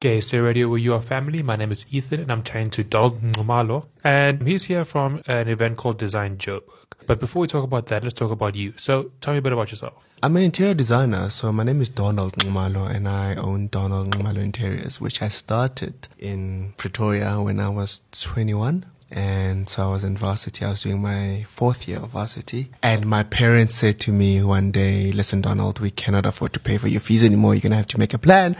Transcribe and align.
GaySA 0.00 0.42
Radio 0.42 0.66
where 0.66 0.78
you 0.78 0.94
are 0.94 1.02
family. 1.02 1.42
My 1.42 1.56
name 1.56 1.70
is 1.70 1.84
Ethan 1.90 2.20
and 2.20 2.32
I'm 2.32 2.42
chatting 2.42 2.70
to 2.70 2.82
Dog 2.82 3.20
Nxumalo. 3.20 3.86
And 4.02 4.40
he's 4.48 4.64
here 4.64 4.86
from 4.86 5.22
an 5.26 5.46
event 5.48 5.76
called 5.76 5.98
Design 5.98 6.38
Joburg. 6.38 6.62
But 7.06 7.20
before 7.20 7.42
we 7.42 7.48
talk 7.48 7.64
about 7.64 7.88
that, 7.88 8.02
let's 8.02 8.14
talk 8.14 8.30
about 8.30 8.54
you. 8.54 8.72
So 8.78 9.10
tell 9.20 9.34
me 9.34 9.40
a 9.40 9.42
bit 9.42 9.52
about 9.52 9.70
yourself. 9.70 9.92
I'm 10.22 10.34
an 10.36 10.42
interior 10.42 10.72
designer, 10.72 11.28
so 11.28 11.52
my 11.52 11.64
name 11.64 11.82
is 11.82 11.90
Donald 11.90 12.32
Nxumalo 12.32 12.88
and 12.88 13.06
I 13.06 13.34
own 13.34 13.68
Donald 13.68 14.14
Nxumalo 14.14 14.38
Interiors, 14.38 15.02
which 15.02 15.20
I 15.20 15.28
started 15.28 16.08
in 16.18 16.72
Pretoria 16.78 17.38
when 17.42 17.60
I 17.60 17.68
was 17.68 18.00
21 18.12 18.86
and 19.10 19.68
so 19.68 19.82
I 19.82 19.88
was 19.88 20.04
in 20.04 20.16
varsity. 20.16 20.64
I 20.64 20.70
was 20.70 20.82
doing 20.82 21.02
my 21.02 21.44
fourth 21.56 21.88
year 21.88 21.98
of 21.98 22.10
varsity. 22.10 22.70
And 22.80 23.06
my 23.06 23.24
parents 23.24 23.74
said 23.74 23.98
to 24.00 24.12
me 24.12 24.42
one 24.42 24.70
day, 24.70 25.10
listen, 25.10 25.40
Donald, 25.40 25.80
we 25.80 25.90
cannot 25.90 26.26
afford 26.26 26.52
to 26.52 26.60
pay 26.60 26.78
for 26.78 26.86
your 26.86 27.00
fees 27.00 27.24
anymore. 27.24 27.54
You're 27.54 27.62
going 27.62 27.72
to 27.72 27.78
have 27.78 27.88
to 27.88 27.98
make 27.98 28.14
a 28.14 28.18
plan. 28.18 28.56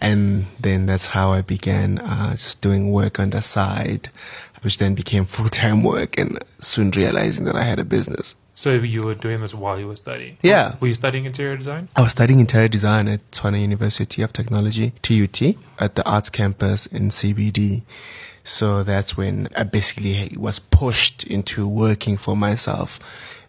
And 0.00 0.46
then 0.58 0.86
that's 0.86 1.06
how 1.06 1.32
I 1.32 1.42
began, 1.42 1.98
uh, 1.98 2.30
just 2.30 2.62
doing 2.62 2.90
work 2.90 3.18
on 3.18 3.28
the 3.30 3.42
side, 3.42 4.08
which 4.62 4.78
then 4.78 4.94
became 4.94 5.26
full-time 5.36 5.84
work 5.84 6.16
and 6.16 6.42
soon 6.60 6.92
realizing 6.92 7.44
that 7.44 7.56
I 7.56 7.64
had 7.64 7.78
a 7.78 7.84
business. 7.84 8.36
So 8.54 8.72
you 8.72 9.04
were 9.04 9.14
doing 9.14 9.40
this 9.40 9.54
while 9.54 9.78
you 9.78 9.86
were 9.86 9.96
studying? 9.96 10.38
Yeah. 10.42 10.76
Were 10.80 10.88
you 10.88 10.94
studying 10.94 11.24
interior 11.26 11.56
design? 11.56 11.88
I 11.94 12.02
was 12.02 12.12
studying 12.12 12.40
interior 12.40 12.68
design 12.68 13.08
at 13.08 13.30
Tshwane 13.30 13.60
University 13.60 14.22
of 14.22 14.32
Technology, 14.32 14.92
TUT, 15.02 15.56
at 15.78 15.94
the 15.94 16.04
arts 16.04 16.30
campus 16.30 16.86
in 16.86 17.08
CBD. 17.08 17.82
So 18.50 18.82
that's 18.82 19.16
when 19.16 19.48
I 19.56 19.62
basically 19.62 20.36
was 20.36 20.58
pushed 20.58 21.24
into 21.24 21.68
working 21.68 22.16
for 22.16 22.36
myself 22.36 22.98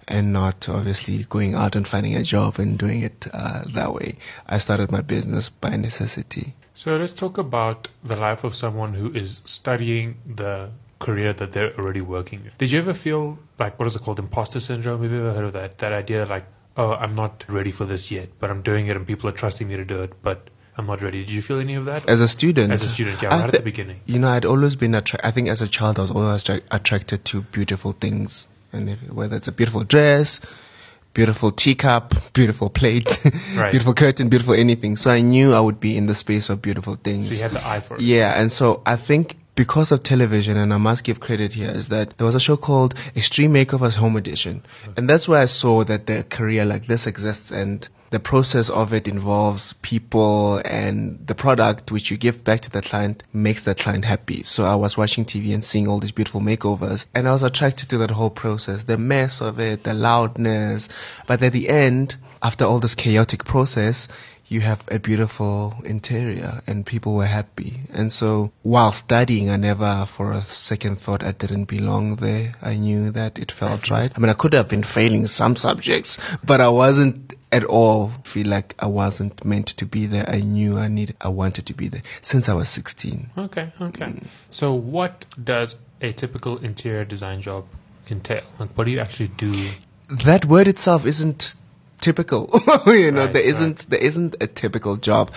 and 0.07 0.31
not 0.31 0.69
obviously 0.69 1.25
going 1.27 1.55
out 1.55 1.75
and 1.75 1.87
finding 1.87 2.15
a 2.15 2.21
job 2.21 2.59
and 2.59 2.77
doing 2.77 3.01
it 3.01 3.25
uh, 3.33 3.63
that 3.73 3.95
way. 3.95 4.17
I 4.45 4.59
started 4.59 4.91
my 4.91 5.01
business 5.01 5.49
by 5.49 5.75
necessity. 5.75 6.53
So 6.75 6.97
let's 6.97 7.13
talk 7.13 7.39
about 7.39 7.87
the 8.03 8.15
life 8.15 8.43
of 8.43 8.55
someone 8.55 8.93
who 8.93 9.11
is 9.11 9.41
studying 9.45 10.17
the 10.35 10.69
career 10.99 11.33
that 11.33 11.51
they're 11.51 11.75
already 11.79 12.01
working 12.01 12.41
in. 12.45 12.51
Did 12.59 12.71
you 12.71 12.79
ever 12.79 12.93
feel 12.93 13.39
like, 13.57 13.79
what 13.79 13.87
is 13.87 13.95
it 13.95 14.03
called, 14.03 14.19
imposter 14.19 14.59
syndrome? 14.59 15.01
Have 15.01 15.11
you 15.11 15.19
ever 15.19 15.33
heard 15.33 15.45
of 15.45 15.53
that? 15.53 15.79
That 15.79 15.93
idea 15.93 16.25
like, 16.27 16.45
oh, 16.77 16.91
I'm 16.91 17.15
not 17.15 17.43
ready 17.49 17.71
for 17.71 17.85
this 17.85 18.11
yet, 18.11 18.29
but 18.39 18.51
I'm 18.51 18.61
doing 18.61 18.85
it 18.85 18.95
and 18.95 19.07
people 19.07 19.29
are 19.29 19.33
trusting 19.33 19.67
me 19.67 19.77
to 19.77 19.85
do 19.85 20.03
it, 20.03 20.13
but 20.21 20.51
I'm 20.77 20.87
not 20.87 21.01
ready. 21.01 21.19
Did 21.25 21.29
you 21.31 21.41
feel 21.41 21.59
any 21.59 21.75
of 21.75 21.85
that? 21.85 22.07
As 22.09 22.21
a 22.21 22.27
student? 22.27 22.71
As 22.71 22.83
a 22.83 22.89
student, 22.89 23.21
yeah, 23.21 23.29
right 23.29 23.45
at 23.45 23.51
the 23.51 23.59
beginning. 23.59 23.99
You 24.05 24.19
know, 24.19 24.29
I'd 24.29 24.45
always 24.45 24.75
been 24.75 24.95
attra- 24.95 25.19
I 25.23 25.31
think 25.31 25.49
as 25.49 25.61
a 25.61 25.67
child, 25.67 25.99
I 25.99 26.03
was 26.03 26.11
always 26.11 26.41
attra- 26.43 26.61
attracted 26.71 27.25
to 27.25 27.41
beautiful 27.41 27.91
things, 27.91 28.47
and 28.71 28.89
if, 28.89 28.99
whether 29.11 29.35
it's 29.35 29.47
a 29.49 29.51
beautiful 29.51 29.83
dress, 29.83 30.39
beautiful 31.13 31.51
teacup, 31.51 32.13
beautiful 32.33 32.69
plate, 32.69 33.09
Right. 33.55 33.71
beautiful 33.71 33.93
curtain, 33.93 34.29
beautiful 34.29 34.53
anything. 34.53 34.95
So 34.95 35.11
I 35.11 35.21
knew 35.21 35.53
I 35.53 35.59
would 35.59 35.79
be 35.79 35.97
in 35.97 36.07
the 36.07 36.15
space 36.15 36.49
of 36.49 36.61
beautiful 36.61 36.95
things. 36.95 37.27
So 37.27 37.33
you 37.35 37.41
had 37.41 37.51
the 37.51 37.65
eye 37.67 37.81
for 37.81 37.95
it. 37.95 38.01
Yeah, 38.01 38.31
and 38.39 38.51
so 38.51 38.81
I 38.85 38.95
think 38.95 39.35
because 39.55 39.91
of 39.91 40.03
television, 40.03 40.57
and 40.57 40.73
I 40.73 40.77
must 40.77 41.03
give 41.03 41.19
credit 41.19 41.53
here, 41.53 41.69
is 41.69 41.89
that 41.89 42.17
there 42.17 42.25
was 42.25 42.35
a 42.35 42.39
show 42.39 42.57
called 42.57 42.95
Extreme 43.15 43.53
Makeovers 43.53 43.95
Home 43.95 44.15
Edition. 44.15 44.63
And 44.95 45.09
that's 45.09 45.27
where 45.27 45.41
I 45.41 45.45
saw 45.45 45.83
that 45.83 46.07
the 46.07 46.23
career 46.23 46.65
like 46.65 46.87
this 46.87 47.05
exists 47.05 47.51
and 47.51 47.87
the 48.11 48.19
process 48.19 48.69
of 48.69 48.91
it 48.93 49.07
involves 49.07 49.73
people 49.81 50.57
and 50.65 51.25
the 51.25 51.33
product 51.33 51.91
which 51.91 52.11
you 52.11 52.17
give 52.17 52.43
back 52.43 52.59
to 52.61 52.69
the 52.69 52.81
client 52.81 53.23
makes 53.31 53.63
the 53.63 53.73
client 53.73 54.03
happy. 54.03 54.43
So 54.43 54.65
I 54.65 54.75
was 54.75 54.97
watching 54.97 55.23
TV 55.23 55.53
and 55.53 55.63
seeing 55.63 55.87
all 55.87 55.99
these 55.99 56.11
beautiful 56.11 56.41
makeovers 56.41 57.05
and 57.15 57.27
I 57.27 57.31
was 57.31 57.41
attracted 57.41 57.89
to 57.89 57.97
that 57.99 58.11
whole 58.11 58.29
process, 58.29 58.83
the 58.83 58.97
mess 58.97 59.39
of 59.39 59.59
it, 59.59 59.85
the 59.85 59.93
loudness. 59.93 60.89
But 61.25 61.41
at 61.41 61.53
the 61.53 61.69
end, 61.69 62.15
after 62.43 62.65
all 62.65 62.81
this 62.81 62.95
chaotic 62.95 63.45
process, 63.45 64.09
you 64.51 64.59
have 64.59 64.83
a 64.89 64.99
beautiful 64.99 65.73
interior 65.85 66.61
and 66.67 66.85
people 66.85 67.15
were 67.15 67.25
happy. 67.25 67.79
And 67.93 68.11
so 68.11 68.51
while 68.63 68.91
studying, 68.91 69.49
I 69.49 69.55
never 69.55 70.05
for 70.05 70.33
a 70.33 70.43
second 70.43 70.99
thought 70.99 71.23
I 71.23 71.31
didn't 71.31 71.65
belong 71.65 72.17
there. 72.17 72.53
I 72.61 72.75
knew 72.75 73.11
that 73.11 73.39
it 73.39 73.53
felt 73.53 73.89
right. 73.89 74.11
I 74.13 74.19
mean, 74.19 74.29
I 74.29 74.33
could 74.33 74.51
have 74.51 74.67
been 74.67 74.83
failing 74.83 75.27
some 75.27 75.55
subjects, 75.55 76.17
but 76.43 76.59
I 76.59 76.67
wasn't 76.67 77.33
at 77.49 77.63
all 77.63 78.11
feel 78.25 78.47
like 78.47 78.75
I 78.77 78.87
wasn't 78.87 79.45
meant 79.45 79.67
to 79.67 79.85
be 79.85 80.05
there. 80.05 80.29
I 80.29 80.41
knew 80.41 80.77
I 80.77 80.89
needed, 80.89 81.15
I 81.21 81.29
wanted 81.29 81.67
to 81.67 81.73
be 81.73 81.87
there 81.87 82.03
since 82.21 82.49
I 82.49 82.53
was 82.53 82.67
16. 82.67 83.29
Okay, 83.37 83.71
okay. 83.79 84.05
Mm. 84.05 84.27
So 84.49 84.73
what 84.73 85.25
does 85.41 85.77
a 86.01 86.11
typical 86.11 86.57
interior 86.57 87.05
design 87.05 87.41
job 87.41 87.67
entail? 88.09 88.43
Like, 88.59 88.77
what 88.77 88.83
do 88.83 88.91
you 88.91 88.99
actually 88.99 89.29
do? 89.29 89.71
that 90.25 90.43
word 90.43 90.67
itself 90.67 91.05
isn't 91.05 91.55
typical. 92.01 92.49
you 92.87 93.11
know, 93.11 93.25
Right, 93.25 93.33
there 93.33 93.43
right. 93.43 93.45
isn't 93.45 93.89
there 93.89 93.99
isn't 93.99 94.35
a 94.41 94.47
typical 94.47 94.97
job. 94.97 95.31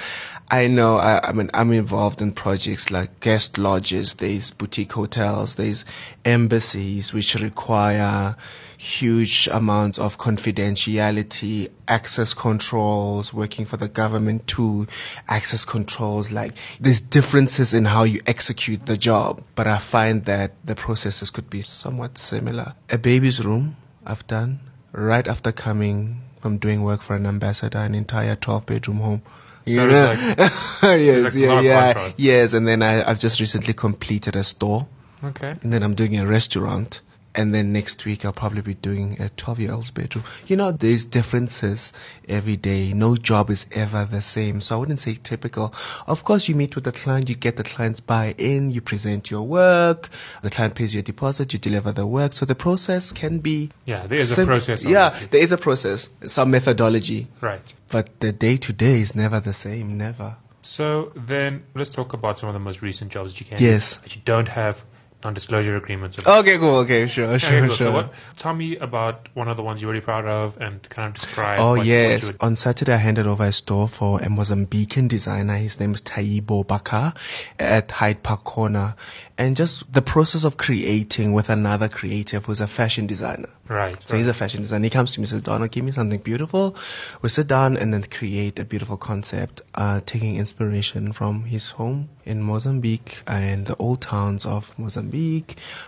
I 0.51 0.67
know. 0.69 0.97
I, 0.97 1.29
I 1.29 1.33
mean, 1.33 1.51
I'm 1.55 1.73
involved 1.73 2.21
in 2.21 2.33
projects 2.33 2.91
like 2.91 3.21
guest 3.21 3.59
lodges. 3.59 4.15
There's 4.15 4.51
boutique 4.51 4.93
hotels. 4.93 5.55
There's 5.57 5.85
embassies 6.25 7.13
which 7.13 7.35
require 7.37 8.37
huge 8.79 9.49
amounts 9.51 9.99
of 9.99 10.19
confidentiality, 10.19 11.71
access 11.89 12.35
controls, 12.35 13.33
working 13.33 13.65
for 13.65 13.77
the 13.77 13.89
government 13.89 14.47
too, 14.47 14.87
access 15.29 15.65
controls, 15.65 16.31
like 16.31 16.53
there's 16.81 17.01
differences 17.01 17.73
in 17.75 17.85
how 17.85 18.05
you 18.05 18.21
execute 18.27 18.85
the 18.87 18.97
job. 18.97 19.43
But 19.55 19.67
I 19.67 19.79
find 19.79 20.25
that 20.27 20.53
the 20.65 20.75
processes 20.75 21.31
could 21.31 21.49
be 21.49 21.63
somewhat 21.63 22.19
similar. 22.19 22.75
A 22.91 22.99
baby's 22.99 23.45
room, 23.45 23.77
I've 24.05 24.27
done 24.27 24.61
right 24.93 25.27
after 25.27 25.53
coming 25.53 26.21
from 26.45 26.59
doing 26.59 26.83
work 26.83 27.01
for 27.01 27.17
an 27.17 27.25
ambassador, 27.25 27.79
an 27.79 27.95
entire 27.95 28.37
12 28.37 28.67
bedroom 28.67 28.99
home. 28.99 29.23
So 29.67 29.89
it's 29.89 30.39
like- 30.39 31.01
yes, 31.01 31.23
like 31.23 31.33
yeah, 31.33 31.61
yeah, 31.63 31.93
contrast. 31.95 32.19
yes. 32.19 32.53
And 32.53 32.69
then 32.69 32.83
I, 32.83 33.03
I've 33.11 33.19
just 33.19 33.41
recently 33.41 33.73
completed 33.73 34.37
a 34.37 34.45
store, 34.45 34.87
Okay. 35.25 35.55
and 35.63 35.73
then 35.73 35.83
I'm 35.83 35.95
doing 35.95 36.19
a 36.19 36.27
restaurant, 36.27 37.01
and 37.35 37.55
then 37.55 37.73
next 37.73 38.05
week 38.05 38.25
I'll 38.25 38.33
probably 38.33 38.63
be 38.63 38.75
doing 38.75 39.21
a 39.21 39.29
12 39.31 39.61
year 39.61 39.73
old's 39.73 39.91
bedroom. 39.91 40.25
You 40.47 40.57
know, 40.57 40.73
there's 40.73 41.05
differences 41.05 41.93
every 42.29 42.57
day. 42.57 42.93
No 42.93 43.17
job 43.17 43.51
is 43.51 43.67
ever 43.73 44.05
the 44.11 44.23
same. 44.23 44.61
So 44.61 44.77
I 44.77 44.79
wouldn't 44.79 45.01
say 45.01 45.19
typical. 45.23 45.75
Of 46.07 46.25
course, 46.25 46.49
you 46.49 46.55
meet 46.55 46.75
with 46.75 46.85
the 46.85 46.93
client, 46.93 47.29
you 47.29 47.35
get 47.35 47.57
the 47.57 47.65
client's 47.65 48.01
buy-in, 48.01 48.71
you 48.71 48.81
present 48.81 49.31
your 49.31 49.43
work, 49.43 50.09
the 50.43 50.51
client 50.51 50.75
pays 50.75 50.95
your 50.95 51.03
deposit, 51.03 51.53
you 51.53 51.59
deliver 51.59 51.93
the 51.93 52.07
work. 52.07 52.33
So 52.35 52.47
the 52.47 52.55
process 52.55 53.13
can 53.13 53.39
be 53.39 53.71
Yeah, 53.85 54.07
there 54.07 54.19
is 54.19 54.31
a 54.31 54.35
sim- 54.37 54.47
process. 54.47 54.85
Yeah, 54.85 55.27
there 55.31 55.43
is 55.43 55.53
a 55.53 55.59
process, 55.59 56.09
some 56.29 56.51
methodology, 56.51 57.29
Right. 57.41 57.73
but 57.91 58.11
the 58.21 58.33
day 58.33 58.57
to 58.59 58.73
day 58.73 59.01
is 59.01 59.15
never 59.15 59.41
the 59.41 59.53
same. 59.53 59.99
Never. 59.99 60.37
So 60.61 61.13
then 61.15 61.65
let's 61.75 61.91
talk 61.91 62.15
about 62.15 62.39
some 62.39 62.49
of 62.49 62.55
the 62.55 62.59
most 62.59 62.81
recent 62.81 63.13
jobs 63.13 63.33
that 63.35 63.41
you 63.41 63.47
can 63.47 63.63
Yes. 63.63 63.99
that 64.03 64.15
you 64.17 64.23
don't 64.25 64.49
have 64.49 64.83
non-disclosure 65.25 65.77
agreements. 65.77 66.19
Okay, 66.19 66.59
cool. 66.59 66.77
Okay, 66.85 67.09
sure, 67.09 67.27
Okay, 67.29 67.39
sure, 67.39 67.67
cool. 67.67 67.77
sure. 67.77 67.87
So 67.87 67.93
what? 67.93 68.13
Tell 68.37 68.55
me 68.55 68.77
about 68.77 69.29
one 69.35 69.49
of 69.49 69.57
the 69.57 69.63
ones 69.63 69.81
you're 69.81 69.91
really 69.91 70.05
proud 70.05 70.27
of 70.27 70.57
and 70.59 70.83
kind 70.89 71.09
of 71.09 71.15
describe. 71.15 71.61
Oh 71.61 71.71
what, 71.71 71.79
what 71.79 71.87
yes. 71.87 72.27
would- 72.27 72.37
On 72.41 72.57
Saturday 72.57 72.93
I 72.93 72.99
handed 72.99 73.27
over 73.27 73.45
a 73.45 73.53
store 73.53 73.89
for 73.89 74.21
a 74.21 74.27
Mozambican 74.29 75.09
designer. 75.09 75.57
His 75.57 75.81
name 75.81 75.95
is 75.95 76.03
Taibo 76.03 76.65
Bacar 76.67 77.15
at 77.59 77.91
Hyde 77.91 78.23
Park 78.23 78.45
Corner. 78.45 78.95
And 79.37 79.57
just 79.57 79.93
the 79.93 80.01
process 80.03 80.45
of 80.45 80.57
creating 80.57 81.33
with 81.33 81.49
another 81.49 81.89
creative 81.89 82.45
who's 82.45 82.61
a 82.61 82.69
fashion 82.69 83.09
designer. 83.09 83.49
right. 83.69 84.01
So 84.07 84.17
he's 84.17 84.29
a 84.29 84.35
fashion 84.35 84.61
designer. 84.63 84.85
He 84.85 84.91
comes 84.91 85.13
to 85.15 85.21
me 85.21 85.23
and 85.25 85.29
says, 85.31 85.43
Donald, 85.43 85.73
give 85.73 85.85
me 85.85 85.91
something 85.91 86.21
beautiful. 86.21 86.77
We 87.21 87.29
sit 87.31 87.49
down 87.49 87.77
and 87.77 87.93
then 87.93 88.05
create 88.05 88.61
a 88.61 88.65
beautiful 88.65 88.97
concept, 88.97 89.63
uh, 89.75 90.03
taking 90.07 90.37
inspiration 90.37 91.13
from 91.13 91.45
his 91.47 91.71
home 91.71 92.11
in 92.25 92.43
Mozambique 92.43 93.17
and 93.27 93.67
the 93.67 93.75
old 93.77 94.03
towns 94.03 94.47
of 94.47 94.73
Mozambique, 94.79 95.14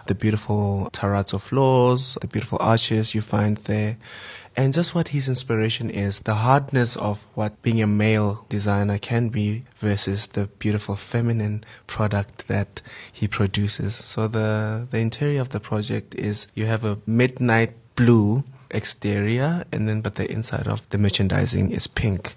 the 0.06 0.14
beautiful 0.14 0.90
terrazzo 0.92 1.40
floors, 1.40 2.16
the 2.20 2.26
beautiful 2.26 2.58
arches 2.60 3.14
you 3.14 3.22
find 3.22 3.56
there. 3.58 3.96
And 4.56 4.72
just 4.72 4.94
what 4.94 5.08
his 5.08 5.28
inspiration 5.28 5.90
is, 5.90 6.20
the 6.20 6.34
hardness 6.34 6.96
of 6.96 7.26
what 7.34 7.60
being 7.60 7.82
a 7.82 7.86
male 7.86 8.46
designer 8.48 8.98
can 8.98 9.28
be 9.28 9.66
versus 9.76 10.28
the 10.28 10.46
beautiful 10.46 10.96
feminine 10.96 11.64
product 11.86 12.48
that 12.48 12.80
he 13.12 13.28
produces. 13.28 13.94
So 13.94 14.28
the, 14.28 14.88
the 14.90 14.98
interior 14.98 15.42
of 15.42 15.50
the 15.50 15.60
project 15.60 16.14
is 16.14 16.46
you 16.54 16.64
have 16.64 16.84
a 16.84 16.98
midnight 17.04 17.74
blue 17.96 18.44
exterior 18.70 19.64
and 19.72 19.88
then 19.88 20.00
but 20.00 20.14
the 20.16 20.30
inside 20.30 20.66
of 20.66 20.88
the 20.90 20.98
merchandising 20.98 21.70
is 21.70 21.86
pink 21.86 22.34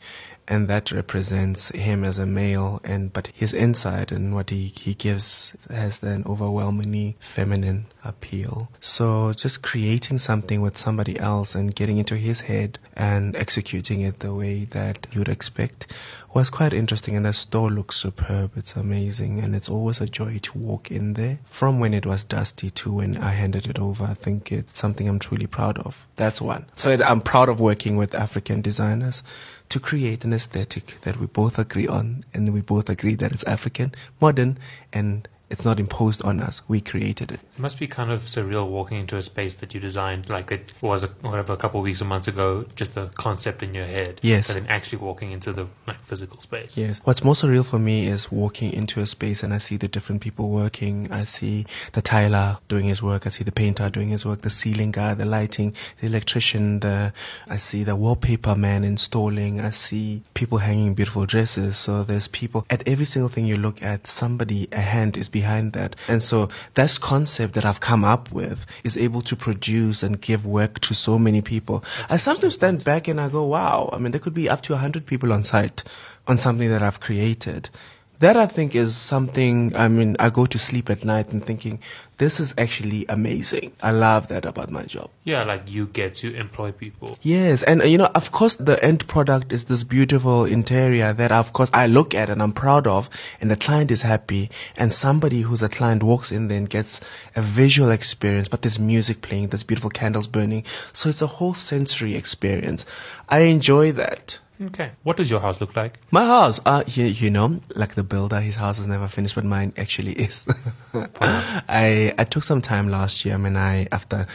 and 0.49 0.67
that 0.67 0.91
represents 0.91 1.69
him 1.69 2.03
as 2.03 2.17
a 2.17 2.25
male 2.25 2.81
and 2.83 3.13
but 3.13 3.27
his 3.27 3.53
inside 3.53 4.11
and 4.11 4.33
what 4.33 4.49
he, 4.49 4.73
he 4.75 4.95
gives 4.95 5.53
has 5.69 6.01
an 6.01 6.23
overwhelmingly 6.25 7.15
feminine 7.35 7.85
appeal. 8.03 8.67
So 8.79 9.31
just 9.33 9.61
creating 9.61 10.17
something 10.17 10.59
with 10.61 10.75
somebody 10.77 11.19
else 11.19 11.53
and 11.53 11.75
getting 11.75 11.99
into 11.99 12.17
his 12.17 12.41
head 12.41 12.79
and 12.95 13.35
executing 13.35 14.01
it 14.01 14.19
the 14.19 14.33
way 14.33 14.65
that 14.65 15.05
you 15.11 15.19
would 15.19 15.29
expect 15.29 15.93
was 16.33 16.49
quite 16.49 16.73
interesting 16.73 17.15
and 17.15 17.25
the 17.25 17.33
store 17.33 17.69
looks 17.69 17.95
superb. 17.95 18.51
It's 18.55 18.73
amazing 18.73 19.39
and 19.39 19.55
it's 19.55 19.69
always 19.69 20.01
a 20.01 20.07
joy 20.07 20.39
to 20.39 20.57
walk 20.57 20.89
in 20.89 21.13
there. 21.13 21.39
From 21.45 21.79
when 21.79 21.93
it 21.93 22.05
was 22.07 22.23
dusty 22.23 22.71
to 22.71 22.91
when 22.91 23.17
i 23.17 23.31
handed 23.31 23.67
it 23.67 23.77
over 23.77 24.05
i 24.05 24.13
think 24.13 24.51
it's 24.51 24.79
something 24.79 25.07
i'm 25.07 25.19
truly 25.19 25.47
proud 25.47 25.77
of. 25.77 25.95
That's 26.15 26.41
one. 26.41 26.65
So 26.75 26.91
i'm 26.91 27.21
proud 27.21 27.49
of 27.49 27.59
working 27.59 27.97
with 27.97 28.15
african 28.15 28.61
designers 28.61 29.21
to 29.69 29.79
create 29.79 30.23
an 30.25 30.33
aesthetic 30.33 30.95
that 31.01 31.19
we 31.19 31.27
both 31.27 31.59
agree 31.59 31.87
on 31.87 32.23
and 32.33 32.51
we 32.53 32.61
both 32.61 32.89
agree 32.89 33.15
that 33.15 33.31
it's 33.31 33.43
African, 33.43 33.93
modern, 34.19 34.57
and 34.91 35.27
it's 35.49 35.65
not 35.65 35.79
imposed 35.79 36.21
on 36.21 36.39
us. 36.39 36.61
We 36.67 36.81
created 36.81 37.31
it. 37.31 37.39
It 37.55 37.59
must 37.59 37.79
be 37.79 37.87
kind 37.87 38.11
of 38.11 38.21
surreal 38.21 38.69
walking 38.69 38.99
into 38.99 39.17
a 39.17 39.21
space 39.21 39.55
that 39.55 39.73
you 39.73 39.79
designed, 39.79 40.29
like 40.29 40.51
it 40.51 40.73
was 40.81 41.03
a, 41.03 41.07
whatever 41.21 41.53
a 41.53 41.57
couple 41.57 41.79
of 41.79 41.83
weeks 41.83 42.01
or 42.01 42.05
months 42.05 42.27
ago, 42.27 42.65
just 42.75 42.95
the 42.95 43.11
concept 43.17 43.63
in 43.63 43.73
your 43.73 43.85
head. 43.85 44.19
Yes. 44.21 44.47
But 44.47 44.53
then 44.53 44.67
actually 44.67 44.99
walking 44.99 45.31
into 45.31 45.51
the 45.53 45.67
like 45.87 46.01
physical 46.01 46.39
space. 46.39 46.77
Yes. 46.77 47.01
What's 47.03 47.23
more 47.23 47.33
surreal 47.33 47.65
for 47.65 47.79
me 47.79 48.07
is 48.07 48.31
walking 48.31 48.73
into 48.73 49.01
a 49.01 49.07
space 49.07 49.43
and 49.43 49.53
I 49.53 49.57
see 49.57 49.77
the 49.77 49.87
different 49.87 50.21
people 50.21 50.49
working. 50.49 51.11
I 51.11 51.23
see 51.23 51.65
the 51.93 52.01
tiler 52.01 52.59
doing 52.67 52.85
his 52.85 53.01
work. 53.01 53.25
I 53.25 53.29
see 53.29 53.43
the 53.43 53.51
painter 53.51 53.89
doing 53.89 54.09
his 54.09 54.25
work, 54.25 54.41
the 54.41 54.49
ceiling 54.49 54.91
guy, 54.91 55.13
the 55.15 55.25
lighting, 55.25 55.73
the 55.99 56.07
electrician, 56.07 56.79
the, 56.79 57.13
I 57.47 57.57
see 57.57 57.83
the 57.83 57.95
wallpaper 57.95 58.55
man 58.55 58.83
installing. 58.83 59.59
I 59.61 59.71
see 59.71 60.23
people 60.33 60.59
hanging 60.59 60.93
beautiful 60.93 61.25
dresses. 61.25 61.77
So 61.77 62.03
there's 62.03 62.27
people 62.27 62.65
at 62.69 62.87
every 62.87 63.05
single 63.05 63.29
thing 63.29 63.45
you 63.45 63.57
look 63.57 63.81
at, 63.81 64.07
somebody, 64.07 64.67
a 64.71 64.81
hand 64.81 65.17
is 65.17 65.29
behind 65.39 65.73
that. 65.73 65.95
And 66.07 66.21
so 66.21 66.49
this 66.75 66.97
concept 66.97 67.53
that 67.55 67.65
I've 67.65 67.79
come 67.79 68.03
up 68.03 68.31
with 68.31 68.59
is 68.83 68.97
able 68.97 69.21
to 69.23 69.35
produce 69.35 70.03
and 70.03 70.21
give 70.29 70.45
work 70.45 70.79
to 70.87 70.93
so 70.93 71.17
many 71.17 71.41
people. 71.41 71.83
I 72.09 72.17
sometimes 72.17 72.55
stand 72.55 72.83
back 72.83 73.07
and 73.07 73.21
I 73.21 73.29
go, 73.29 73.45
wow, 73.45 73.89
I 73.93 73.97
mean, 73.99 74.11
there 74.11 74.21
could 74.25 74.33
be 74.33 74.49
up 74.49 74.61
to 74.63 74.73
100 74.73 75.05
people 75.05 75.31
on 75.33 75.43
site 75.43 75.83
on 76.27 76.37
something 76.37 76.69
that 76.69 76.83
I've 76.83 76.99
created. 76.99 77.69
That 78.19 78.35
I 78.35 78.47
think 78.47 78.75
is 78.75 78.97
something, 78.97 79.73
I 79.75 79.87
mean, 79.87 80.17
I 80.19 80.29
go 80.29 80.45
to 80.45 80.59
sleep 80.59 80.89
at 80.89 81.05
night 81.05 81.29
and 81.29 81.45
thinking, 81.45 81.79
this 82.17 82.41
is 82.41 82.53
actually 82.57 83.05
amazing. 83.07 83.71
I 83.81 83.91
love 83.91 84.27
that 84.27 84.43
about 84.43 84.69
my 84.69 84.83
job. 84.83 85.09
Yeah, 85.23 85.45
like 85.45 85.69
you 85.69 85.87
get 85.87 86.15
to 86.15 86.35
employ 86.35 86.73
people. 86.73 87.17
Yes, 87.21 87.63
and 87.63 87.81
you 87.83 87.97
know, 87.97 88.11
of 88.13 88.33
course, 88.33 88.57
the 88.57 88.77
end 88.83 89.07
product 89.07 89.53
is 89.53 89.63
this 89.63 89.85
beautiful 89.85 90.43
interior 90.43 91.13
that, 91.13 91.31
of 91.31 91.53
course, 91.53 91.69
I 91.71 91.87
look 91.87 92.13
at 92.13 92.29
and 92.29 92.43
I'm 92.43 92.51
proud 92.51 92.87
of, 92.87 93.09
and 93.39 93.49
the 93.49 93.55
client 93.55 93.89
is 93.89 94.01
happy, 94.01 94.51
and 94.75 94.91
somebody 94.91 95.41
who's 95.41 95.63
a 95.63 95.69
client 95.69 96.03
walks 96.03 96.33
in 96.33 96.49
there 96.49 96.57
and 96.57 96.69
gets 96.69 96.99
a 97.37 97.41
visual 97.41 97.89
experience, 97.89 98.49
but 98.49 98.61
there's 98.61 98.79
music 98.79 99.21
playing, 99.21 99.47
there's 99.47 99.63
beautiful 99.63 99.91
candles 99.91 100.27
burning, 100.27 100.65
so 100.91 101.07
it's 101.07 101.21
a 101.21 101.27
whole 101.27 101.53
sensory 101.53 102.15
experience. 102.15 102.85
I 103.29 103.43
enjoy 103.43 103.93
that. 103.93 104.39
Okay. 104.61 104.91
What 105.03 105.15
does 105.15 105.29
your 105.29 105.39
house 105.39 105.61
look 105.61 105.75
like? 105.75 105.97
My 106.11 106.25
house, 106.25 106.59
uh, 106.65 106.83
you, 106.85 107.05
you 107.05 107.29
know, 107.29 107.61
like 107.75 107.95
the 107.95 108.03
builder, 108.03 108.41
his 108.41 108.55
house 108.55 108.77
is 108.79 108.87
never 108.87 109.07
finished, 109.07 109.35
but 109.35 109.45
mine 109.45 109.73
actually 109.77 110.13
is. 110.13 110.43
I 110.93 112.13
I 112.17 112.23
took 112.25 112.43
some 112.43 112.61
time 112.61 112.89
last 112.89 113.23
year 113.23 113.35
I 113.35 113.37
mean, 113.37 113.55
I 113.55 113.87
after 113.91 114.27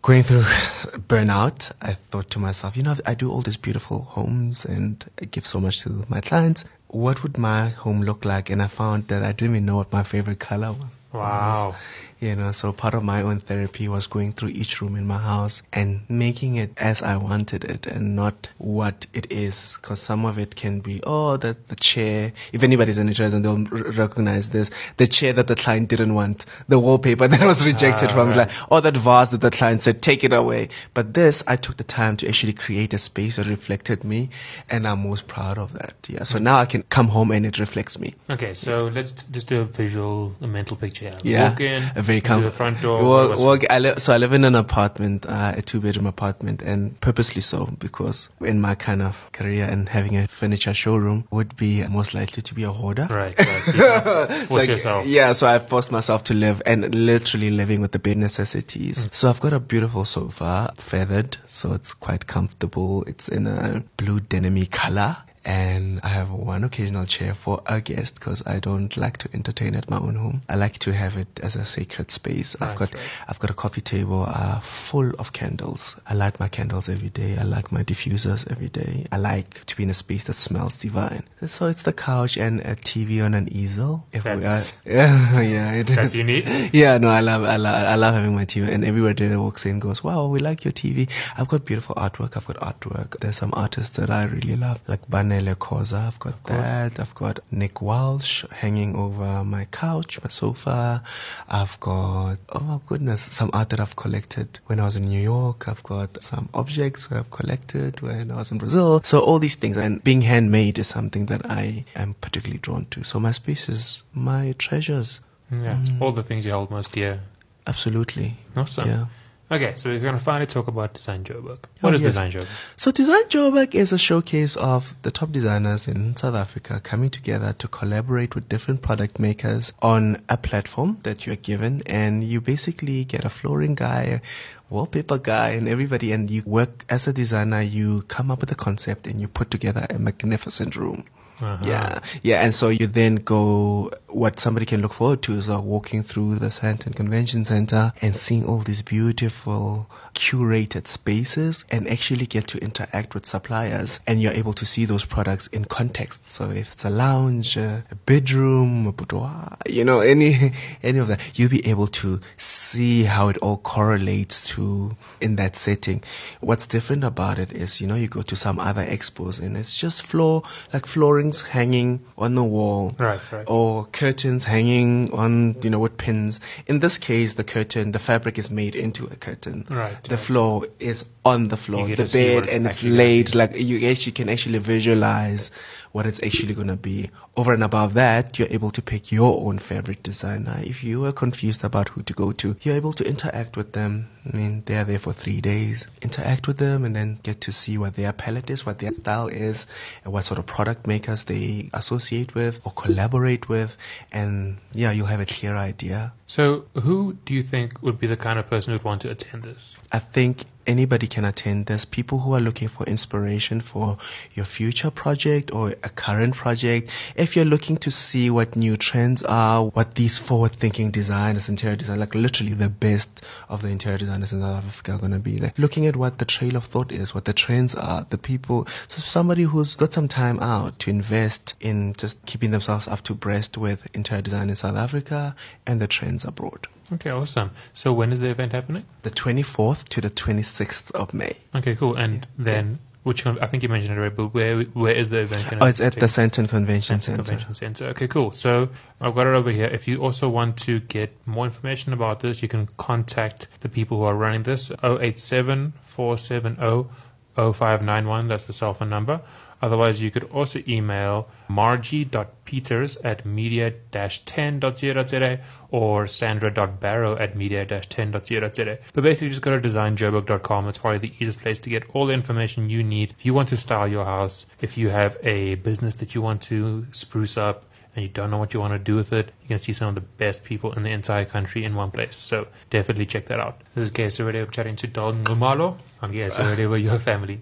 going 0.00 0.22
through 0.22 0.42
burnout, 1.08 1.72
I 1.80 1.96
thought 2.10 2.30
to 2.30 2.38
myself, 2.38 2.76
you 2.76 2.84
know, 2.84 2.94
I 3.04 3.14
do 3.14 3.30
all 3.30 3.42
these 3.42 3.58
beautiful 3.58 4.02
homes 4.02 4.64
and 4.64 5.04
I 5.20 5.26
give 5.26 5.44
so 5.44 5.60
much 5.60 5.82
to 5.82 6.04
my 6.08 6.20
clients. 6.20 6.64
What 6.88 7.22
would 7.22 7.36
my 7.36 7.68
home 7.68 8.02
look 8.02 8.24
like? 8.24 8.48
And 8.48 8.62
I 8.62 8.68
found 8.68 9.08
that 9.08 9.22
I 9.22 9.32
didn't 9.32 9.56
even 9.56 9.66
know 9.66 9.76
what 9.76 9.92
my 9.92 10.04
favorite 10.04 10.40
color 10.40 10.72
was. 10.72 10.90
Wow. 11.14 11.76
You 12.20 12.36
know, 12.36 12.52
so 12.52 12.72
part 12.72 12.94
of 12.94 13.02
my 13.02 13.20
own 13.22 13.40
therapy 13.40 13.86
was 13.86 14.06
going 14.06 14.32
through 14.32 14.50
each 14.50 14.80
room 14.80 14.96
in 14.96 15.06
my 15.06 15.18
house 15.18 15.60
and 15.74 16.00
making 16.08 16.56
it 16.56 16.70
as 16.78 17.02
I 17.02 17.16
wanted 17.16 17.64
it 17.64 17.86
and 17.86 18.16
not 18.16 18.48
what 18.56 19.06
it 19.12 19.30
is. 19.30 19.76
Cause 19.82 20.00
some 20.00 20.24
of 20.24 20.38
it 20.38 20.56
can 20.56 20.80
be, 20.80 21.02
oh, 21.04 21.36
that 21.36 21.68
the 21.68 21.76
chair. 21.76 22.32
If 22.52 22.62
anybody's 22.62 22.96
interested, 22.96 23.42
they'll 23.42 23.66
r- 23.70 23.92
recognize 23.92 24.48
this. 24.48 24.70
The 24.96 25.06
chair 25.06 25.34
that 25.34 25.48
the 25.48 25.56
client 25.56 25.88
didn't 25.90 26.14
want. 26.14 26.46
The 26.66 26.78
wallpaper 26.78 27.28
that 27.34 27.42
was 27.44 27.66
rejected 27.66 28.08
Ah, 28.10 28.14
from, 28.14 28.28
right. 28.28 28.48
like, 28.48 28.50
or 28.70 28.80
that 28.80 28.96
vase 28.96 29.28
that 29.30 29.42
the 29.42 29.50
client 29.50 29.82
said, 29.82 30.00
take 30.00 30.24
it 30.24 30.32
away. 30.32 30.70
But 30.94 31.12
this, 31.12 31.42
I 31.46 31.56
took 31.56 31.76
the 31.76 31.84
time 31.84 32.16
to 32.18 32.28
actually 32.28 32.54
create 32.54 32.94
a 32.94 32.98
space 32.98 33.36
that 33.36 33.46
reflected 33.48 34.02
me 34.02 34.30
and 34.70 34.86
I'm 34.88 35.06
most 35.06 35.26
proud 35.26 35.58
of 35.58 35.74
that. 35.74 35.94
Yeah. 36.08 36.24
So 36.24 36.38
now 36.38 36.56
I 36.56 36.64
can 36.64 36.84
come 36.84 37.08
home 37.08 37.32
and 37.32 37.44
it 37.44 37.58
reflects 37.58 37.98
me. 37.98 38.14
Okay, 38.30 38.54
so 38.54 38.86
let's 38.86 39.12
t- 39.12 39.24
just 39.30 39.48
do 39.48 39.60
a 39.60 39.64
visual, 39.64 40.34
a 40.40 40.46
mental 40.46 40.76
picture. 40.78 41.03
Yeah, 41.22 41.50
Walk 41.50 41.60
in, 41.60 41.82
a 41.96 42.02
very 42.02 42.20
comfortable. 42.20 42.22
com- 42.22 42.42
the 42.44 42.50
front 42.50 42.82
door. 42.82 43.04
Walk, 43.04 43.38
walk, 43.38 43.60
I 43.70 43.78
li- 43.78 43.94
so 43.98 44.12
I 44.12 44.16
live 44.18 44.32
in 44.32 44.44
an 44.44 44.54
apartment, 44.54 45.26
uh, 45.26 45.52
a 45.56 45.62
two-bedroom 45.62 46.06
apartment, 46.06 46.62
and 46.62 47.00
purposely 47.00 47.40
so 47.42 47.66
because 47.78 48.28
in 48.40 48.60
my 48.60 48.74
kind 48.74 49.02
of 49.02 49.14
career 49.32 49.64
and 49.66 49.88
having 49.88 50.16
a 50.16 50.28
furniture 50.28 50.74
showroom 50.74 51.26
would 51.30 51.56
be 51.56 51.86
most 51.86 52.14
likely 52.14 52.42
to 52.42 52.54
be 52.54 52.64
a 52.64 52.70
hoarder. 52.72 53.06
Right, 53.10 53.38
right. 53.38 53.62
Gotta 53.76 54.40
So 54.42 54.46
force 54.46 54.68
I- 54.68 54.72
yourself. 54.72 55.06
Yeah, 55.06 55.32
so 55.32 55.46
I've 55.46 55.68
forced 55.68 55.90
myself 55.92 56.24
to 56.24 56.34
live 56.34 56.62
and 56.66 56.94
literally 56.94 57.50
living 57.50 57.80
with 57.80 57.92
the 57.92 57.98
bare 57.98 58.14
necessities. 58.14 58.98
Mm. 58.98 59.14
So 59.14 59.28
I've 59.30 59.40
got 59.40 59.52
a 59.52 59.60
beautiful 59.60 60.04
sofa, 60.04 60.74
feathered, 60.78 61.36
so 61.48 61.72
it's 61.74 61.94
quite 61.94 62.26
comfortable. 62.26 63.04
It's 63.06 63.28
in 63.28 63.46
a 63.46 63.82
blue 63.96 64.20
denim 64.20 64.64
color. 64.66 65.16
And 65.44 66.00
I 66.02 66.08
have 66.08 66.30
one 66.30 66.64
occasional 66.64 67.06
chair 67.06 67.34
for 67.34 67.62
a 67.66 67.80
guest 67.80 68.14
because 68.16 68.42
I 68.46 68.60
don't 68.60 68.96
like 68.96 69.18
to 69.18 69.28
entertain 69.34 69.74
at 69.74 69.90
my 69.90 69.98
own 69.98 70.14
home. 70.14 70.42
I 70.48 70.56
like 70.56 70.78
to 70.80 70.92
have 70.92 71.16
it 71.16 71.28
as 71.42 71.56
a 71.56 71.66
sacred 71.66 72.10
space. 72.10 72.56
I've 72.60 72.78
got, 72.78 72.94
right. 72.94 73.02
I've 73.28 73.38
got 73.38 73.50
a 73.50 73.54
coffee 73.54 73.80
table 73.82 74.24
uh, 74.26 74.60
full 74.90 75.10
of 75.18 75.32
candles. 75.32 75.96
I 76.06 76.14
light 76.14 76.40
my 76.40 76.48
candles 76.48 76.88
every 76.88 77.10
day. 77.10 77.36
I 77.38 77.42
like 77.42 77.70
my 77.72 77.82
diffusers 77.84 78.50
every 78.50 78.68
day. 78.68 79.06
I 79.12 79.18
like 79.18 79.64
to 79.66 79.76
be 79.76 79.82
in 79.82 79.90
a 79.90 79.94
space 79.94 80.24
that 80.24 80.36
smells 80.36 80.76
divine. 80.78 81.24
So 81.46 81.66
it's 81.66 81.82
the 81.82 81.92
couch 81.92 82.36
and 82.36 82.60
a 82.60 82.76
TV 82.76 83.22
on 83.24 83.34
an 83.34 83.48
easel. 83.52 84.06
If 84.12 84.24
we 84.24 84.30
are, 84.30 84.36
That's- 84.40 84.72
yeah, 84.84 85.40
yeah, 85.42 85.72
it 85.72 85.84
That's 85.88 86.08
is. 86.08 86.14
unique. 86.14 86.44
Yeah, 86.72 86.98
no, 86.98 87.08
I 87.08 87.20
love, 87.20 87.42
I 87.42 87.56
love, 87.56 87.74
I 87.74 87.94
love 87.96 88.14
having 88.14 88.34
my 88.34 88.46
TV, 88.46 88.68
and 88.72 88.84
everybody 88.84 89.28
that 89.28 89.38
walks 89.40 89.66
in 89.66 89.78
goes, 89.80 90.02
"Wow, 90.02 90.28
we 90.28 90.40
like 90.40 90.64
your 90.64 90.72
TV." 90.72 91.10
I've 91.36 91.48
got 91.48 91.64
beautiful 91.64 91.94
artwork. 91.96 92.36
I've 92.36 92.46
got 92.46 92.56
artwork. 92.56 93.20
There's 93.20 93.36
some 93.36 93.50
artists 93.54 93.96
that 93.96 94.10
I 94.10 94.24
really 94.24 94.56
love, 94.56 94.80
like 94.86 95.08
Banele 95.34 95.54
Khoza. 95.56 96.06
I've 96.06 96.18
got 96.18 96.44
that. 96.44 97.00
I've 97.00 97.14
got 97.14 97.40
Nick 97.50 97.80
Walsh 97.82 98.44
hanging 98.50 98.96
over 98.96 99.44
my 99.44 99.64
couch, 99.66 100.20
my 100.22 100.30
sofa. 100.30 101.02
I've 101.48 101.78
got, 101.80 102.38
oh 102.50 102.60
my 102.60 102.80
goodness, 102.86 103.22
some 103.32 103.50
art 103.52 103.70
that 103.70 103.80
I've 103.80 103.96
collected 103.96 104.60
when 104.66 104.80
I 104.80 104.84
was 104.84 104.96
in 104.96 105.04
New 105.04 105.20
York. 105.20 105.68
I've 105.68 105.82
got 105.82 106.22
some 106.22 106.48
objects 106.54 107.08
that 107.08 107.18
I've 107.18 107.30
collected 107.30 108.00
when 108.00 108.30
I 108.30 108.36
was 108.36 108.52
in 108.52 108.58
Brazil. 108.58 109.02
So 109.04 109.20
all 109.20 109.38
these 109.38 109.56
things, 109.56 109.76
and 109.76 110.02
being 110.02 110.22
handmade 110.22 110.78
is 110.78 110.88
something 110.88 111.26
that 111.26 111.46
I 111.50 111.84
am 111.94 112.14
particularly 112.14 112.58
drawn 112.58 112.86
to. 112.92 113.04
So 113.04 113.18
my 113.18 113.32
space 113.32 113.68
is 113.68 114.02
my 114.12 114.54
treasures. 114.58 115.20
Yeah, 115.50 115.80
it's 115.80 115.90
all 116.00 116.12
the 116.12 116.22
things 116.22 116.46
you 116.46 116.52
hold 116.52 116.70
most 116.70 116.92
dear. 116.92 117.20
Absolutely. 117.66 118.38
Awesome. 118.56 118.88
Yeah. 118.88 119.06
Okay, 119.50 119.74
so 119.76 119.90
we're 119.90 120.00
going 120.00 120.14
to 120.18 120.24
finally 120.24 120.46
talk 120.46 120.68
about 120.68 120.94
Design 120.94 121.22
Joburg. 121.22 121.58
What 121.80 121.92
Oh, 121.92 121.94
is 121.94 122.00
yes. 122.00 122.08
Design 122.14 122.32
Joburg? 122.32 122.48
So 122.78 122.90
Design 122.90 123.24
Joburg 123.28 123.74
is 123.74 123.92
a 123.92 123.98
showcase 123.98 124.56
of 124.56 124.84
the 125.02 125.10
top 125.10 125.32
designers 125.32 125.86
in 125.86 126.16
South 126.16 126.34
Africa 126.34 126.80
coming 126.82 127.10
together 127.10 127.52
to 127.58 127.68
collaborate 127.68 128.34
with 128.34 128.48
different 128.48 128.80
product 128.80 129.18
makers 129.18 129.72
on 129.82 130.22
a 130.30 130.38
platform 130.38 130.98
that 131.02 131.26
you're 131.26 131.36
given 131.36 131.82
and 131.84 132.24
you 132.24 132.40
basically 132.40 133.04
get 133.04 133.26
a 133.26 133.30
flooring 133.30 133.74
guy, 133.74 134.22
wallpaper 134.70 135.18
guy 135.18 135.50
and 135.50 135.68
everybody 135.68 136.12
and 136.12 136.30
you 136.30 136.42
work 136.46 136.84
as 136.88 137.06
a 137.06 137.12
designer, 137.12 137.62
you 137.62 138.02
come 138.02 138.30
up 138.30 138.40
with 138.40 138.50
a 138.52 138.54
concept 138.54 139.06
and 139.06 139.20
you 139.20 139.28
put 139.28 139.50
together 139.50 139.86
a 139.90 139.98
magnificent 139.98 140.76
room. 140.76 141.04
Uh-huh. 141.40 141.64
Yeah, 141.66 142.00
yeah, 142.22 142.44
and 142.44 142.54
so 142.54 142.68
you 142.68 142.86
then 142.86 143.16
go. 143.16 143.90
What 144.06 144.38
somebody 144.38 144.66
can 144.66 144.80
look 144.80 144.94
forward 144.94 145.22
to 145.24 145.32
is 145.32 145.50
uh, 145.50 145.60
walking 145.60 146.04
through 146.04 146.36
the 146.36 146.46
Sandton 146.46 146.94
Convention 146.94 147.44
Center 147.44 147.92
and 148.00 148.16
seeing 148.16 148.46
all 148.46 148.62
these 148.62 148.82
beautiful 148.82 149.90
curated 150.14 150.86
spaces, 150.86 151.64
and 151.70 151.90
actually 151.90 152.26
get 152.26 152.46
to 152.48 152.58
interact 152.58 153.14
with 153.14 153.26
suppliers, 153.26 153.98
and 154.06 154.22
you're 154.22 154.32
able 154.32 154.52
to 154.52 154.64
see 154.64 154.86
those 154.86 155.04
products 155.04 155.48
in 155.48 155.64
context. 155.64 156.20
So 156.30 156.50
if 156.50 156.72
it's 156.72 156.84
a 156.84 156.90
lounge, 156.90 157.56
a 157.56 157.84
bedroom, 158.06 158.86
a 158.86 158.92
boudoir, 158.92 159.58
you 159.66 159.84
know, 159.84 160.00
any 160.00 160.52
any 160.84 161.00
of 161.00 161.08
that, 161.08 161.20
you'll 161.34 161.50
be 161.50 161.66
able 161.66 161.88
to 161.88 162.20
see 162.36 163.02
how 163.02 163.28
it 163.28 163.38
all 163.38 163.58
correlates 163.58 164.50
to 164.54 164.92
in 165.20 165.36
that 165.36 165.56
setting. 165.56 166.02
What's 166.40 166.66
different 166.66 167.04
about 167.04 167.38
it 167.38 167.52
is, 167.52 167.80
you 167.80 167.86
know, 167.86 167.94
you 167.94 168.08
go 168.08 168.22
to 168.22 168.36
some 168.36 168.58
other 168.58 168.84
expos 168.84 169.40
and 169.40 169.56
it's 169.56 169.78
just 169.78 170.06
floor 170.06 170.42
like 170.72 170.86
floorings 170.86 171.42
hanging 171.42 172.00
on 172.16 172.34
the 172.34 172.44
wall. 172.44 172.94
Right, 172.98 173.20
right. 173.32 173.44
Or 173.48 173.86
curtains 173.86 174.44
hanging 174.44 175.12
on, 175.12 175.56
you 175.62 175.70
know, 175.70 175.78
with 175.78 175.96
pins. 175.96 176.40
In 176.66 176.80
this 176.80 176.98
case, 176.98 177.34
the 177.34 177.44
curtain, 177.44 177.92
the 177.92 177.98
fabric 177.98 178.38
is 178.38 178.50
made 178.50 178.76
into 178.76 179.06
a 179.06 179.16
curtain. 179.16 179.66
Right, 179.70 179.96
The 180.04 180.16
right. 180.16 180.26
floor 180.26 180.66
is 180.78 181.04
on 181.24 181.48
the 181.48 181.56
floor, 181.56 181.88
the 181.88 181.96
to 181.96 182.08
see 182.08 182.34
what 182.34 182.44
bed, 182.44 182.54
and 182.54 182.66
it's 182.66 182.82
laid 182.82 183.34
like 183.34 183.54
you 183.54 183.88
actually 183.88 184.12
can 184.12 184.28
actually 184.28 184.58
visualize 184.58 185.50
what 185.94 186.06
it's 186.06 186.20
actually 186.24 186.54
going 186.54 186.66
to 186.66 186.74
be. 186.74 187.08
Over 187.36 187.54
and 187.54 187.62
above 187.62 187.94
that, 187.94 188.36
you're 188.36 188.48
able 188.50 188.72
to 188.72 188.82
pick 188.82 189.12
your 189.12 189.46
own 189.46 189.60
favorite 189.60 190.02
designer. 190.02 190.58
If 190.60 190.82
you 190.82 191.04
are 191.04 191.12
confused 191.12 191.62
about 191.62 191.90
who 191.90 192.02
to 192.02 192.12
go 192.12 192.32
to, 192.32 192.56
you're 192.62 192.74
able 192.74 192.94
to 192.94 193.04
interact 193.06 193.56
with 193.56 193.74
them. 193.74 194.08
I 194.26 194.36
mean, 194.36 194.64
they're 194.66 194.84
there 194.84 194.98
for 194.98 195.12
three 195.12 195.40
days. 195.40 195.86
Interact 196.02 196.48
with 196.48 196.58
them 196.58 196.84
and 196.84 196.96
then 196.96 197.20
get 197.22 197.42
to 197.42 197.52
see 197.52 197.78
what 197.78 197.94
their 197.94 198.12
palette 198.12 198.50
is, 198.50 198.66
what 198.66 198.80
their 198.80 198.92
style 198.92 199.28
is, 199.28 199.68
and 200.02 200.12
what 200.12 200.24
sort 200.24 200.40
of 200.40 200.46
product 200.46 200.88
makers 200.88 201.22
they 201.24 201.70
associate 201.72 202.34
with 202.34 202.58
or 202.64 202.72
collaborate 202.72 203.48
with. 203.48 203.76
And 204.10 204.58
yeah, 204.72 204.90
you'll 204.90 205.06
have 205.06 205.20
a 205.20 205.26
clear 205.26 205.54
idea 205.54 206.12
So, 206.26 206.64
who 206.74 207.16
do 207.24 207.34
you 207.34 207.42
think 207.42 207.82
would 207.82 208.00
be 208.00 208.08
the 208.08 208.16
kind 208.16 208.38
of 208.38 208.48
person 208.48 208.72
who'd 208.72 208.82
want 208.82 209.02
to 209.02 209.10
attend 209.10 209.44
this? 209.44 209.76
I 209.92 210.00
think 210.00 210.44
anybody 210.66 211.06
can 211.06 211.24
attend 211.24 211.66
There's 211.66 211.84
People 211.84 212.20
who 212.20 212.34
are 212.34 212.40
looking 212.40 212.68
for 212.68 212.84
inspiration 212.84 213.60
for 213.60 213.98
your 214.34 214.44
future 214.44 214.90
project 214.90 215.52
or 215.52 215.74
a 215.82 215.88
current 215.88 216.34
project. 216.34 216.90
If 217.16 217.36
you're 217.36 217.44
looking 217.44 217.76
to 217.78 217.90
see 217.90 218.30
what 218.30 218.56
new 218.56 218.76
trends 218.76 219.22
are, 219.22 219.64
what 219.64 219.94
these 219.94 220.18
forward-thinking 220.18 220.90
designers, 220.90 221.48
interior 221.48 221.76
designers, 221.76 222.00
like 222.00 222.14
literally 222.14 222.54
the 222.54 222.68
best 222.68 223.24
of 223.48 223.62
the 223.62 223.68
interior 223.68 223.98
designers 223.98 224.32
in 224.32 224.40
South 224.40 224.64
Africa 224.64 224.92
are 224.92 224.98
going 224.98 225.12
to 225.12 225.18
be 225.18 225.38
like 225.38 225.58
looking 225.58 225.86
at 225.86 225.96
what 225.96 226.18
the 226.18 226.24
trail 226.24 226.56
of 226.56 226.64
thought 226.64 226.92
is, 226.92 227.14
what 227.14 227.24
the 227.24 227.32
trends 227.32 227.74
are, 227.74 228.06
the 228.10 228.18
people. 228.18 228.66
So 228.88 229.02
somebody 229.02 229.42
who's 229.42 229.76
got 229.76 229.92
some 229.92 230.08
time 230.08 230.40
out 230.40 230.78
to 230.80 230.90
invest 230.90 231.54
in 231.60 231.94
just 231.94 232.24
keeping 232.26 232.50
themselves 232.50 232.88
up 232.88 233.02
to 233.02 233.14
breast 233.14 233.56
with 233.56 233.86
interior 233.94 234.22
design 234.22 234.50
in 234.50 234.56
South 234.56 234.76
Africa 234.76 235.36
and 235.66 235.80
the 235.80 235.86
trends 235.86 236.24
abroad. 236.24 236.66
Okay, 236.92 237.10
awesome. 237.10 237.50
So, 237.72 237.94
when 237.94 238.12
is 238.12 238.20
the 238.20 238.28
event 238.28 238.52
happening? 238.52 238.84
The 239.02 239.10
24th 239.10 239.84
to 239.88 240.02
the 240.02 240.10
26th 240.10 240.53
of 240.94 241.14
May. 241.14 241.36
Okay, 241.54 241.74
cool. 241.76 241.96
And 241.96 242.26
then, 242.38 242.78
which 243.02 243.26
I 243.26 243.46
think 243.46 243.62
you 243.62 243.68
mentioned 243.68 243.94
it 243.94 243.98
already, 243.98 244.14
but 244.14 244.34
where 244.34 244.62
where 244.62 244.94
is 244.94 245.10
the 245.10 245.20
event 245.20 245.58
Oh, 245.60 245.66
it's 245.66 245.80
at 245.80 245.94
the 245.94 246.06
Sandton 246.06 246.48
Convention 246.48 247.00
Center 247.00 247.24
Center. 247.24 247.44
Convention 247.44 247.54
Center. 247.54 247.84
Okay, 247.90 248.08
cool. 248.08 248.30
So 248.32 248.68
I've 249.00 249.14
got 249.14 249.26
it 249.26 249.34
over 249.34 249.50
here. 249.50 249.66
If 249.66 249.86
you 249.88 250.02
also 250.02 250.28
want 250.28 250.56
to 250.64 250.80
get 250.80 251.10
more 251.26 251.44
information 251.44 251.92
about 251.92 252.20
this, 252.20 252.42
you 252.42 252.48
can 252.48 252.68
contact 252.78 253.48
the 253.60 253.68
people 253.68 253.98
who 253.98 254.04
are 254.04 254.14
running 254.14 254.42
this 254.42 254.70
087 254.82 255.74
470 255.96 256.88
0591. 257.36 258.28
That's 258.28 258.44
the 258.44 258.52
cell 258.52 258.74
phone 258.74 258.90
number. 258.90 259.20
Otherwise, 259.64 260.02
you 260.02 260.10
could 260.10 260.24
also 260.24 260.60
email 260.68 261.26
margie.peters 261.48 262.98
at 262.98 263.24
media-10.co.za 263.24 265.40
or 265.70 266.06
sandra.barrow 266.06 267.16
at 267.16 267.34
media-10.co.za. 267.34 268.78
But 268.92 269.02
basically, 269.02 269.30
just 269.30 269.40
go 269.40 269.58
to 269.58 269.66
designjoburg.com. 269.66 270.68
It's 270.68 270.76
probably 270.76 270.98
the 270.98 271.14
easiest 271.14 271.40
place 271.40 271.58
to 271.60 271.70
get 271.70 271.84
all 271.94 272.04
the 272.04 272.12
information 272.12 272.68
you 272.68 272.82
need. 272.82 273.14
If 273.18 273.24
you 273.24 273.32
want 273.32 273.48
to 273.48 273.56
style 273.56 273.88
your 273.88 274.04
house, 274.04 274.44
if 274.60 274.76
you 274.76 274.90
have 274.90 275.16
a 275.22 275.54
business 275.54 275.96
that 275.96 276.14
you 276.14 276.20
want 276.20 276.42
to 276.42 276.84
spruce 276.92 277.38
up, 277.38 277.64
and 277.96 278.02
you 278.02 278.10
don't 278.10 278.30
know 278.30 278.38
what 278.38 278.52
you 278.52 278.60
want 278.60 278.74
to 278.74 278.78
do 278.78 278.96
with 278.96 279.14
it, 279.14 279.32
you 279.40 279.48
can 279.48 279.60
see 279.60 279.72
some 279.72 279.88
of 279.88 279.94
the 279.94 280.02
best 280.02 280.44
people 280.44 280.72
in 280.72 280.82
the 280.82 280.90
entire 280.90 281.24
country 281.24 281.64
in 281.64 281.74
one 281.74 281.90
place. 281.90 282.16
So 282.16 282.48
definitely 282.68 283.06
check 283.06 283.28
that 283.28 283.40
out. 283.40 283.62
This 283.74 283.84
is 283.84 283.90
GaySA 283.92 284.26
Radio 284.26 284.44
chatting 284.46 284.76
to 284.76 284.86
Donald 284.88 285.24
Nxumalo. 285.24 285.78
I'm 286.02 286.12
GaySA 286.12 286.50
Radio 286.50 286.68
with 286.70 286.82
your 286.82 286.98
family. 286.98 287.40